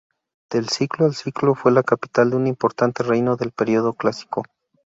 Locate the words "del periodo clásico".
3.35-4.41